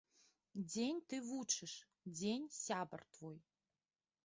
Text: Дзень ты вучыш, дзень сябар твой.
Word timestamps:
Дзень 0.69 0.99
ты 1.11 1.15
вучыш, 1.27 1.73
дзень 2.17 2.47
сябар 2.63 3.01
твой. 3.13 3.37